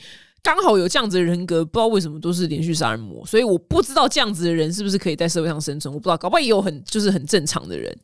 [0.43, 5.91] 刚好有这样子的人格，不知道为什么都是连续杀人魔，所以我不知道这样子的人是不是可以在社会上生存。
[5.91, 7.97] 我不知道，搞不好也有很就是很正常的人。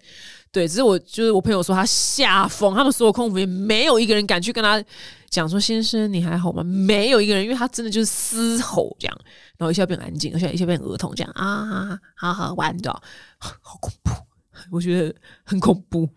[0.53, 4.81] 对，只是我就是我朋友说他吓疯，他们所有空服员没有一个人敢去跟他
[5.31, 6.63] 讲说先生你还好吗？
[6.63, 9.17] 没有一个人，因为他真的就是嘶吼这样，
[9.57, 12.91] 然后一下变安静，而且一下变儿童这样啊，好好玩的，
[13.41, 14.11] 好恐怖，
[14.69, 16.07] 我觉得很恐怖。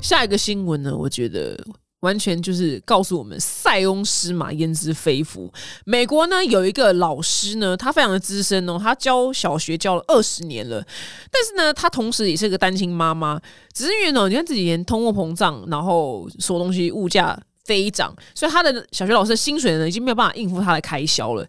[0.00, 1.60] 下一个新闻呢，我觉得。
[2.06, 5.52] 完全就是告诉我们，塞翁失马焉知非福。
[5.84, 10.80] 美国呢有一个老师呢，他非常的资深哦，他教小学教了二十年了。
[11.32, 13.40] 但是呢，他同时也是个单亲妈妈。
[13.74, 21.44] 只是因为呢，你看这几年通货膨胀，然后所有东西物价飞涨，所以他的小学老师的薪水呢，已经没有办法应付他的开销了。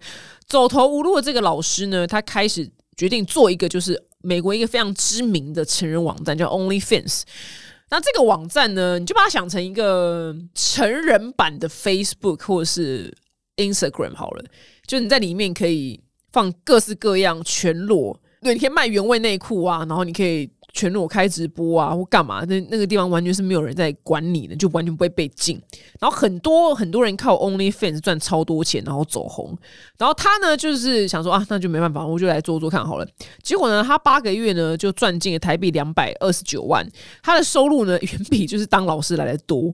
[0.47, 7.21] 走投无路的这个老师呢，他开始决定做一个，就是美国一个非常知名的成人网站，叫 OnlyFans。
[7.89, 13.15] 那这个网站呢，你就把它想成一个成人版的 Facebook 或者是
[13.55, 14.43] Instagram 好了，
[14.85, 15.99] 就你在里面可以
[16.31, 20.49] 放各式各样全裸，对，你可以卖原味内裤啊，然后你可以。
[20.77, 22.45] 全裸开直播啊，或干嘛？
[22.45, 25.59] 那那个地方完全是没有人在管你的，就完全不会被禁。
[25.99, 29.57] 然后很多很多人靠 OnlyFans 赚超多钱，然后走红。
[29.97, 33.07] 然后他呢，就是想说啊，那就没办法，我就来做做看好了。
[33.41, 36.87] 结果呢，他八个月呢就赚进了台币两百二十九万，
[37.23, 39.73] 他的收入呢远比就是当老师来的多。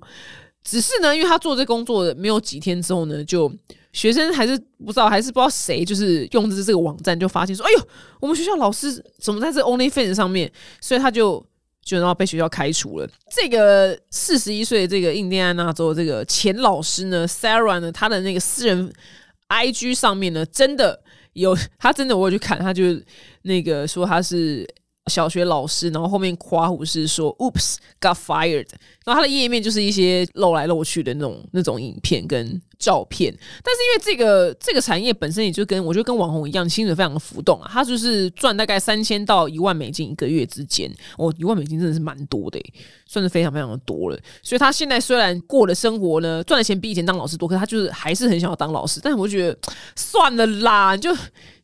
[0.64, 3.52] 只是呢，因为他做这工作没有几天之后呢，就
[3.94, 7.88] 学生还是不知道，还是不知道谁就是用的这个网站，就发现说：“哎呦，
[8.20, 10.52] 我们学校老师怎么在这 OnlyFans 上面？”
[10.82, 11.42] 所以他就
[11.82, 13.08] 就然后被学校开除了。
[13.32, 18.92] 这个四十一岁的这个印第安纳州这个前老师呢，Sarah 呢，他的那个私人
[19.48, 21.00] IG 上面呢，真的
[21.34, 22.84] 有他真的我有去看，他就
[23.44, 24.68] 那个说他是。
[25.08, 28.68] 小学老师，然后后面夸胡是说，Oops, got fired。
[29.04, 33.30] 然后他的页面就是一些露来露去的那种那种影片跟照片。
[33.62, 37.70] 但是因为这个这个产业本身也就跟我觉得跟网红一样，薪水非常的浮动啊。
[37.70, 40.90] 他就是赚大概三千到一万美金一个月之间。
[41.18, 42.58] 哦，一万美金真的是蛮多的，
[43.06, 44.18] 算是非常非常的多了。
[44.42, 49.02] 所以他现在虽然过的生活呢，赚的钱比以前当老师多，可他就是还是很想要当老师。
[49.04, 49.58] 但是我觉得
[49.98, 51.14] 算了啦，就。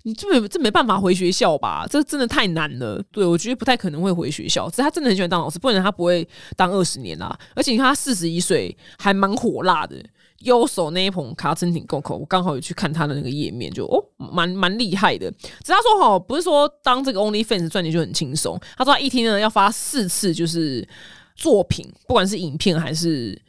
[0.03, 1.85] 你这没这没办法回学校吧？
[1.89, 3.03] 这真的太难了。
[3.11, 4.69] 对我觉得不太可能会回学校。
[4.69, 7.37] 只是他真的很喜欢当老师，不然他不会当二十年啊。
[7.53, 9.97] 而且你看他四十一岁，还蛮火辣的。
[10.39, 15.29] 右手那一捧卡真挺够口，我刚好有去看他的那个页面，就哦，蛮蛮厉害的。
[15.31, 18.57] 只是他说哈，不是说当这个 OnlyFans 赚钱就很轻松。
[18.77, 20.87] 他说他一天呢要发四次，就是
[21.35, 23.39] 作品，不管是影片还是。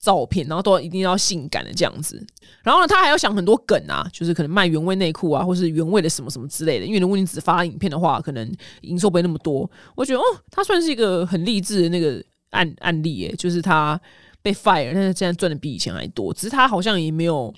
[0.00, 2.24] 照片，然后都一定要性感的这样子。
[2.62, 6.86] 然后呢，他还要想很多梗啊，就是可能卖原味内裤啊，或是原味的什么什么之类的。
[6.86, 8.50] 因为如果你只发影片的话，可能
[8.82, 9.68] 营收不会那么多。
[9.94, 14.00] 我觉得哦，他算是一个很励志的那个案案例耶，就是他
[14.40, 16.32] 被 fire，但是现在赚的比以前还多。
[16.32, 17.52] 只是他好像也没有，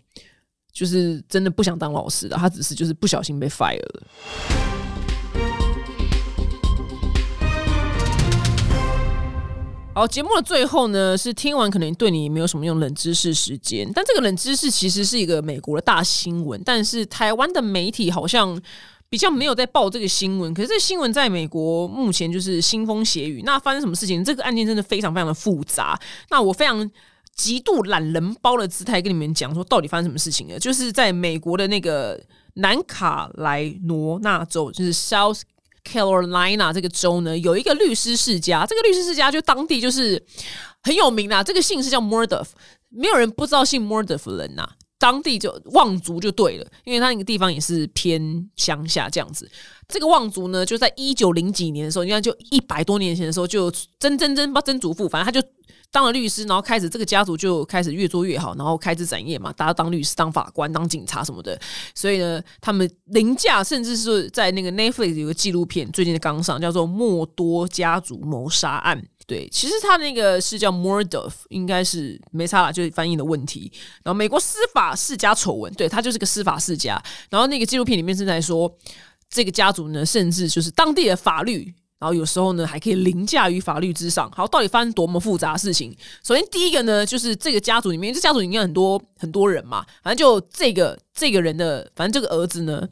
[0.72, 4.02] 就是真的不想当老师的，他只是就是不小心被 fire 了。
[9.92, 18.58] 好，节目的最后呢，是听完可能对你没有什么用冷知识时间，但这个冷知识其实是一个美国的大新闻，但是台湾的媒体好像
[19.08, 20.54] 比较没有在报这个新闻。
[20.54, 23.42] 可是这新闻在美国目前就是腥风血雨。
[23.44, 24.24] 那发生什么事情？
[24.24, 26.00] 这个案件真的非常非常的复杂。
[26.30, 26.88] 那我非常
[27.34, 30.58] 极度懒人包的姿态跟你们讲说，到底发生什么事情了？
[30.58, 32.18] 就是在美国的那个
[32.54, 35.42] 南卡莱罗纳州，就是 South。
[35.90, 40.22] Carolina 这个州呢，有一个律师世家，这个律师世家就当地就是
[40.82, 41.42] 很有名啦。
[41.42, 42.46] 这个姓是叫 Murdoff，
[42.88, 44.68] 没有人不知道姓 Murder 的人呐。
[44.98, 49.50] 当地就望族就对了，因为他那个地方也是偏乡下这样子。
[49.88, 55.46] 这个望族呢，就在一九零几年的时候，你看就一百多年前的时候，就曾曾曾曾祖父，反正他就。
[55.92, 61.60] 当了律师，然后开始这个家族就开始越做越好，然后开枝展叶嘛，大家当律师、当法官、当警察什么的。
[61.94, 69.00] 所以呢，他们凌驾，甚至是在那个 Netflix 有个纪录片最近的刚上，叫做《莫多家族谋杀案》。
[69.26, 73.70] 对，其实他那个是叫 Mordov，应该是没差啦，就是翻译的问题。
[74.02, 77.00] 然后美国司法世家丑闻，对他就是个司法世家。
[77.30, 78.72] 然后那个纪录片里面是在说，
[79.28, 84.28] 这个家族呢，甚至就是当地的法律，然后有时候呢还可以凌驾于法律之上。
[84.32, 85.94] 好，到底发生多么复杂的事情？
[86.24, 92.88] 首先第一个呢，就是这个家族里面，这家族里面很多很多人嘛，反正就这个这个人的，反正这个儿子呢，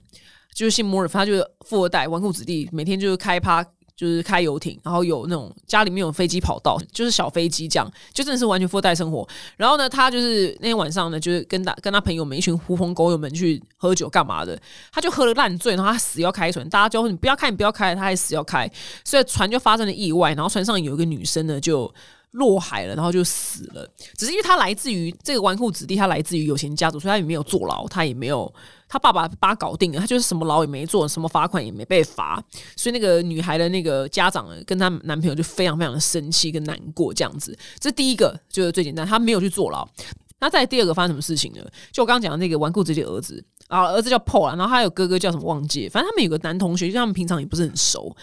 [0.54, 3.64] 就是姓摩尔他就是富二代、纨绔子弟，每天就是开趴。
[3.98, 9.28] 就是开游艇，然后有那种家里面有飞机跑道，就是小飞机这样，就真的是完全富二代生活。
[9.56, 14.56] 然后呢，他就是那天晚上呢，就是跟他跟他朋友们一群狐朋狗友们去喝酒干嘛的，
[14.92, 18.70] 他就喝了烂醉，然后他死要开船，大家就你不要开，你不要开，他还死要开，
[19.04, 21.92] 所以船就发生了意外，然后船上有一个女生呢就。
[22.32, 23.88] 落海了，然后就死了。
[24.16, 28.52] 只是因为他来自于这个纨绔子弟，他来自于有钱家族，所以他也没有坐牢，他也没有
[28.88, 32.42] 他爸爸把他搞定了，他就是什么牢也没坐，什么罚款也没被罚。
[32.76, 37.56] 所以那个女孩的那个家长跟她男朋友就非常非常的生气跟难过，这样子。
[37.78, 39.88] 这第一个就是最简单，他没有去坐牢。
[40.40, 41.60] 那再第二个发生什么事情呢？
[41.90, 48.14] 就我刚刚讲的那个纨绔子弟的儿子啊，儿子叫 Paul，然后他有哥哥叫什么忘记，反正他们有个男同学，就他们平常也不是很熟。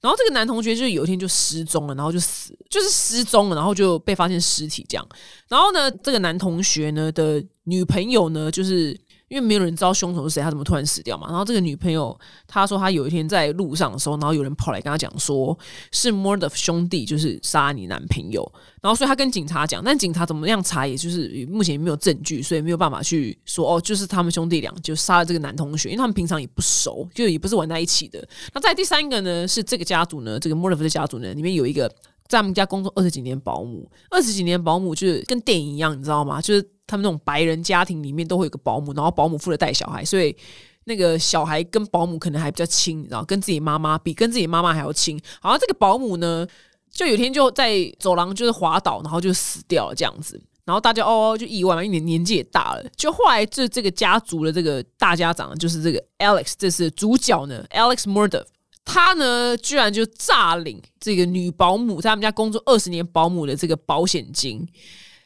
[0.00, 5.08] 然后这个男同学就有一天就失踪了，然后就死，就是失踪了，然后就被发现尸体这样。
[5.48, 8.98] 然后呢，这个男同学呢的女朋友呢，就是。
[9.32, 11.26] 因为没有人知道凶手是谁，他怎么突然死掉嘛？
[11.30, 12.14] 然后这个女朋友
[12.46, 15.58] 她说，她有一天在路上的时候，然后有人跑来跟她讲，说
[15.90, 18.46] 是 Mord of 兄弟就是杀你男朋友。
[18.82, 28.22] 然后所以她跟警察讲，但警察怎么样查，也就是目前也没有证据，所以没有办法去说哦，就是他们兄弟俩就杀了这个男同学，因为他们平常也不熟，就也不是玩在一起的。
[28.52, 31.88] 那在第三个呢，是这个家族呢，这个 Mord of 的家族呢，里面有一个
[32.28, 36.38] 在他们家工作二十几年保姆，二十几年保姆就是跟电影一样，你知道吗？
[36.38, 36.68] 就是。
[36.86, 40.36] 他们那种白人家庭里面都会有个保姆，然后保姆负责带小孩，所以
[40.84, 45.20] 那个小孩跟保姆可能还比较亲，然后跟自己妈妈比跟自己妈妈还要亲。
[45.40, 46.46] 好像这个保姆呢，
[46.90, 50.42] 就有天就在走廊就是滑倒，然后就死掉了这样子。
[50.64, 52.84] 然后大家哦就意外嘛，因为年纪也大了。
[52.96, 58.44] 就后来这这个家族的这个大家长就是这个 Alex，这是主角呢，Alex Murder，
[58.84, 64.66] 他呢居然就诈领这个女保姆在他们家工作二十年保姆的这个保险金。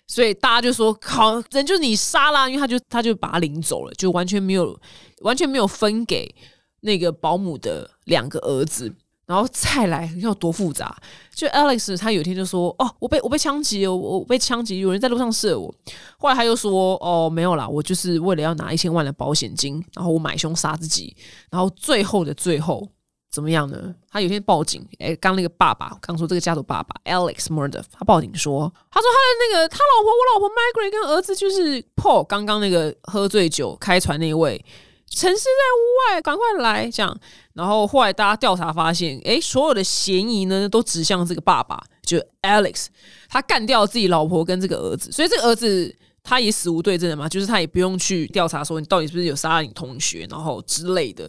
[0.06, 4.78] 所以大家就说，好人就你杀了，因为他就他就把他领走了，就完全没有
[5.22, 6.32] 完全没有分给
[6.80, 8.94] 那个保姆的两个儿子。
[9.26, 10.96] 然后再来，你看多复杂。
[11.34, 15.74] 就 Alex 他有一天就说，哦，我被我被枪击，我我被枪击，有人在路上射我。
[16.16, 21.16] 后来他又说，哦，没有啦，我就是为了要拿一千万的保险金，然后我买凶杀自己。
[21.50, 22.88] 然后最后的最后。
[23.36, 23.94] 怎么样呢？
[24.10, 34.64] 他有天报警，哎，刚那个爸爸，刚说这个家族爸爸 Alex Murder，他报警说，他说他的那个他老婆，我老婆 Margaret 跟儿子就是 Paul，刚刚那个喝醉酒开船那位，
[35.10, 37.14] 沉尸在屋外，赶快来这样。
[37.52, 42.86] 然后后来大家调查发现，哎，所有的嫌疑呢都指向这个爸爸，就 Alex，
[43.28, 51.28] 他干掉自己老婆跟这个儿子，所以这个儿子他也死无对证的嘛，就是他也不用去调查说你到底是不是有杀了你同学，然后之类的。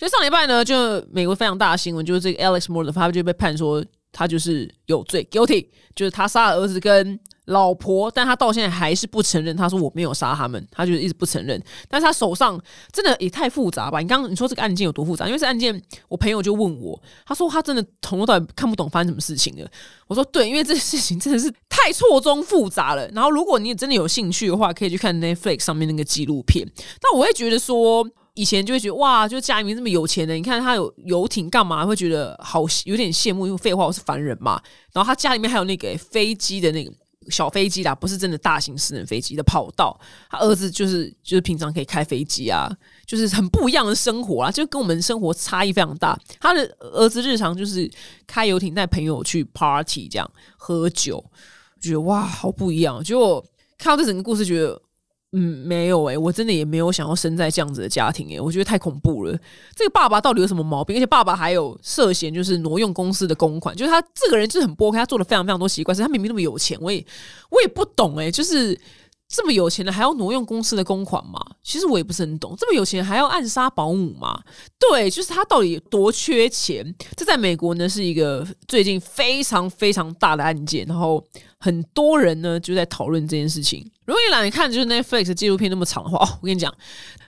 [0.00, 9.54] 所以上礼拜呢，就美国非常大的新闻，就是这个 Alex Moore 他就被判说他就是有罪 guilty，就是他杀了儿子跟老婆，但他到现在还是不承认。
[9.54, 11.62] 他说我没有杀他们，他就是一直不承认。
[11.86, 12.58] 但是他手上
[12.90, 14.00] 真的也太复杂吧？
[14.00, 15.26] 你刚刚你说这个案件有多复杂？
[15.26, 19.70] 因为这案件，我朋友就问我，他说他真的从头到尾看不懂发生什么事情了。
[20.06, 23.06] 我说对，因为这事情真的是太错综复杂了。
[23.08, 26.66] 然后如果你真的有兴趣的话，可以去看 Netflix 上面那个纪录片。
[27.00, 28.08] 但我会觉得说。
[28.40, 31.84] 以前就会觉得哇，就家里面这么有钱的，你看他有游艇干嘛？
[31.84, 34.58] 会觉得好有点羡慕，因为废话我是凡人嘛。
[34.94, 36.90] 然后他家里面还有那个飞机的那个
[37.28, 39.94] 小飞机啦，不是真的大型私人飞机的跑道。
[40.30, 42.74] 他儿子就是就是平常可以开飞机啊，
[43.04, 46.18] 就是很不一样的生活啊，就跟我们生活差异非常大。
[46.40, 47.90] 他的儿子日常就是
[48.26, 51.22] 开游艇带朋友去 party 这样喝酒，
[51.78, 53.04] 觉得哇好不一样。
[53.04, 53.44] 结果
[53.76, 54.80] 看到这整个故事，觉得。
[55.32, 59.38] 嗯，没有诶，我真的也没有想要生在这样子的家庭诶，我觉得太恐怖了。
[59.76, 60.96] 这个爸爸到底有什么毛病？
[60.96, 66.02] 而且爸爸还有涉嫌就是挪用公司的公款，就是他这个人就是很波开，他做了非常非常多奇怪事。
[66.02, 67.06] 他明明那么有钱，我也
[67.48, 68.76] 我也不懂诶，就是
[69.28, 71.40] 这么有钱的还要挪用公司的公款嘛？
[71.62, 74.42] 其实我也不是很懂，这么有钱还要暗杀保姆嘛？
[74.80, 76.92] 对，就是他到底多缺钱？
[77.14, 81.24] 这在美国呢是一个最近非常非常大的案件，然后。
[81.62, 83.86] 很多人呢就在讨论这件事情。
[84.10, 86.74] 如果你懒得看，就是 Netflix 纪录片那么长的话，哦，我跟你讲，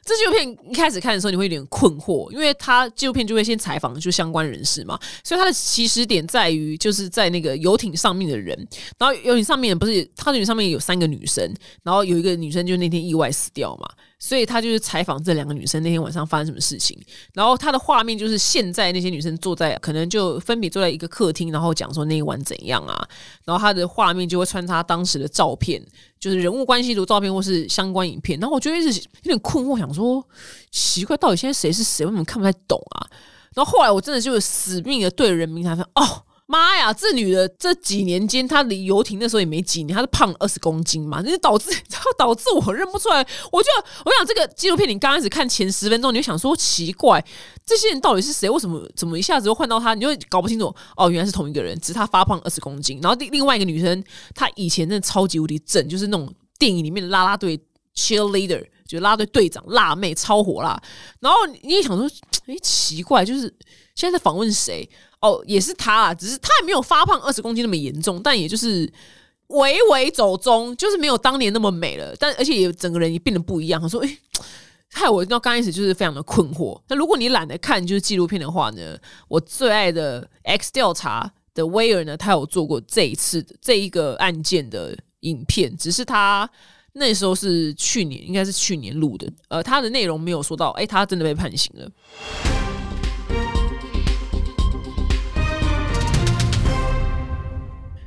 [0.05, 8.57] 这纪录片一开始看的时候你会有点困惑，因为他纪录片就会先采访就相关人士嘛，所以他的起始点在于就是在那个游艇上面的人，
[8.99, 13.89] 然后游艇上面不是，它游艇上面有三个女生，然后有一个女生就那天意外死掉嘛。
[14.19, 16.97] 所以他就是采访这两个女生那天晚上发生什么事情，
[17.35, 23.05] 然后他的画面就是现在那些女生坐在可能就分别坐在一个客厅，然后讲说那一晚怎样啊，
[23.45, 25.85] 然后他的画面就会穿插当时的照片，
[26.21, 30.27] 就是人物关系图照片或是相关影片，然后我就一直有点困惑，想说
[30.71, 32.05] 奇怪，到底现在谁是谁？
[32.05, 33.07] 为什么看不太懂啊？
[33.55, 36.25] 然后后来我真的就死命的对人民才说哦。
[36.47, 36.93] 妈呀！
[36.93, 43.27] 这女的这几年间，她离游艇那时候也没几年，她是胖二十公斤嘛，那就导致，然后导致我认不出来。
[43.51, 43.69] 我就
[44.05, 47.25] 我想这个纪录片，你刚开始看前十分钟，你就想说奇怪，
[47.65, 48.51] 这些人到底是谁？
[48.51, 49.95] 为什么怎么一下子又换到她？
[49.95, 50.75] 你就搞不清楚。
[50.95, 53.01] 哦，原来是同一个人，只是她发胖二十公斤。
[53.01, 57.59] 然后另另外一个女生，她以前真的超级无敌正，就是那种电影里面的啦啦队
[57.97, 58.63] cheerleader，
[58.93, 60.81] 就拉队队长辣妹，超火辣。
[61.21, 62.09] 然后你也想说，
[62.47, 63.43] 哎，奇怪，就是
[63.95, 64.89] 现在在访问谁？
[65.21, 68.93] 哦，也是他啦，只是他也没有发胖二十公斤那么严重，但也就是
[69.49, 72.13] 微微走中，就是没有当年那么美了。
[72.19, 73.81] 但而且也整个人也变得不一样。
[73.81, 74.19] 他说：“哎，
[74.93, 76.81] 害我到刚开始就是非常的困惑。
[76.89, 86.51] 那如果你懒得看就是纪录片的话呢，我最爱的 X 调查的威尔呢，他有做过这一次这一个案件的影片，只是他
[86.95, 89.27] 那时候是去年，应该是去年录的。
[89.49, 91.89] 呃，他的内容没有说到，哎，他真的被判刑了。”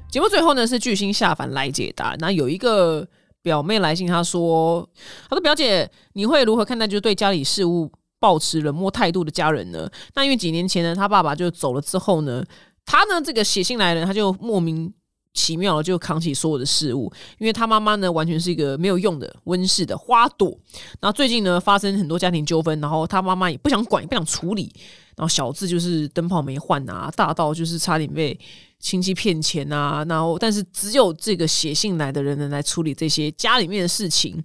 [0.07, 2.15] 节目最后呢是巨星下凡来解答。
[2.19, 3.05] 那有一个
[3.41, 4.87] 表妹来信，她说
[5.29, 9.89] ：“她说表姐，你会如何看待就是对家里事务保持冷漠态度的家人呢？
[10.13, 12.41] 那因为几年前呢，他爸爸就走了之后呢，
[12.85, 14.93] 他呢这个写信来人，他就莫名
[15.35, 20.57] 奇妙的就扛起所有的事物，因为他妈妈呢完全是一个没有用的温室的花朵。
[20.99, 24.73] 然后最近呢发生很多家庭纠纷，然后他妈妈也不想管，也不想处理。
[25.15, 28.39] 然后小字就是灯泡没换啊，大到就是差点被。”
[28.77, 34.35] 亲戚骗钱啊，然后但是只有这个写信来的人能来处理这些家里面的事情，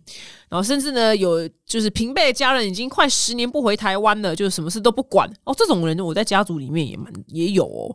[0.48, 5.54] 然后甚至呢有就是平辈的家人已经快十年不回台湾了，就是什么事都不管哦。
[5.58, 7.94] 这种人我在家族里面也蛮也有哦。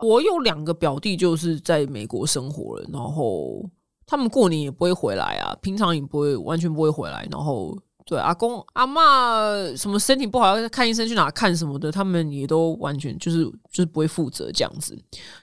[0.00, 3.68] 我有两个表弟就是在美国生活了，然后
[4.06, 7.78] 他们过年也不会回来啊，平常也不会完全不会回来，然后。
[8.06, 14.94] 对，阿公阿妈什么身体不好要看医生去哪看什么的，他们也都完全就是就是不会负责这样子。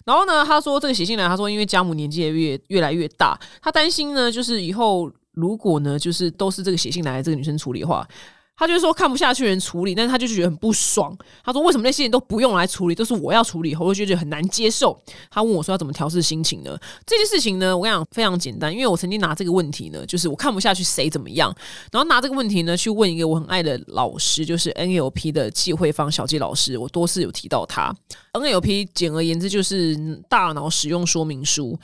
[0.06, 8.08] 然后呢，他说这个写信来，他说因为家母年纪也越越来越大，他担心呢，就是以后如果呢，就是都是这个写信来的这个女生处理的话。
[8.56, 11.18] 他就是说看不下去人处理，但是他就觉得很不爽。
[11.43, 14.95] 他说为什么那些人都不用来处理，都是我要处理，我就觉得很难接受。
[15.32, 16.78] 他问我说要怎么调试心情呢？
[17.06, 21.52] 这件事情呢，我跟你讲非常简单，因为我曾经拿这个问题呢，就是我看不下去谁怎么样，
[21.91, 26.78] 然后拿这个问题呢去问一个我很爱的老师，就是 NLP 的季慧芳小季老师。
[26.78, 27.91] 我多次有提到他
[28.34, 29.95] NLP，简而言之就是
[30.30, 31.80] 大脑使用说明书。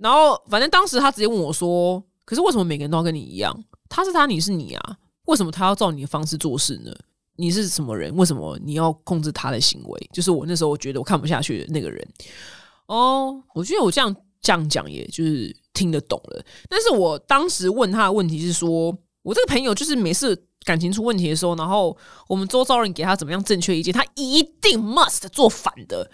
[0.00, 3.56] 然后反正当时他直接问我说：“可是为什么每个人都要跟你一样？
[3.88, 4.96] 他是他，你是你啊？”
[5.26, 6.92] 为什么他要照你的方式做事呢？
[7.38, 8.16] 你是什么人？
[8.16, 10.10] 为什么你要控制他的行为？
[10.10, 12.08] 就是我那时候我觉得我看不下去的那个人。
[12.86, 16.42] 哦，我觉得我这样这样讲，也就是听得懂了。
[16.66, 21.94] 但是我当时问他的问题是说，我这个朋友就是每次感情出问题的时候，然后
[22.26, 26.10] 我们周遭人给他怎么样正确意见，他一定 must 做反的，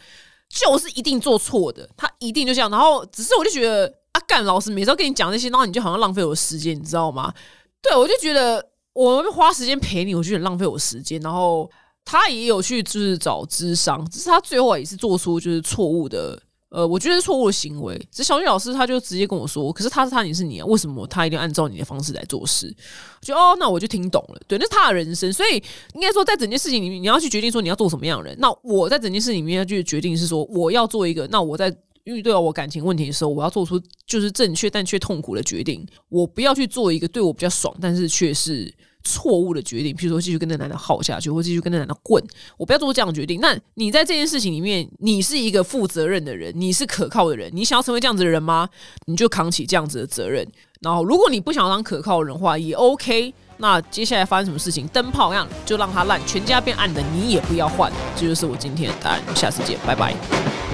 [0.48, 2.68] 就是一定做错的，他一定就这样。
[2.68, 7.32] 然后只是我就觉得，阿干老师每次都跟你讲那些，然后你就好像浪费我的时间，你知道吗？
[7.80, 8.71] 对我就觉得。
[8.92, 11.20] 我花时间陪你，我觉得浪费我时间。
[11.20, 11.70] 然后
[12.04, 18.00] 他也有去就是找智商，只是他最后也是做出就是错误的，呃，我觉得是错误的行为。
[18.10, 22.74] 只小玉老师他就直接跟我说：“可是他是他，你是你啊，为什么他一定按照你的方式来做事？”
[23.22, 24.40] 就哦，那我就听懂了。
[24.48, 25.62] 对，那是他的人生，所以
[25.94, 28.36] 应该说在整件事情里面，你要去决定说你要做什么样的人。
[28.40, 31.74] 那我在整件事里面要去决定是说我要做一个，那我在
[32.04, 35.86] 遇到我感情问题的时候，我要做出就是正确但却痛苦的决定。
[36.08, 38.72] 我不要去做一个对我比较爽，但是却是。
[39.04, 42.22] 错误的决定，譬如说继续跟那男的耗下去，或继续跟那男的混，
[42.56, 43.40] 我不要做出这样的决定。
[43.40, 48.68] 那你在这件事情里面，你是一个负责任的人，你是可靠的人，你想要成为这样子的人吗？
[49.06, 50.46] 你就扛起这样子的责任。
[50.82, 53.34] 然后，如果你不想当可靠的人的话，也 OK。
[53.56, 57.90] 那接下来发生什么事情，灯泡样就让它烂，全家变暗的，你也不要换。
[58.14, 59.20] 这就是我今天的答案。
[59.34, 60.71] 下次见，拜拜。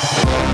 [0.00, 0.49] Bye.